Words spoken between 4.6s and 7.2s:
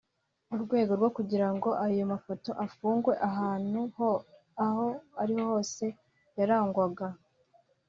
aho ariho hose yarangwaga